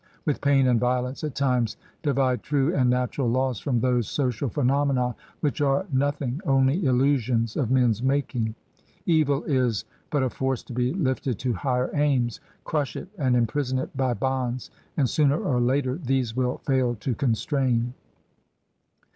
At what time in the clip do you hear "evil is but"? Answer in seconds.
9.05-10.23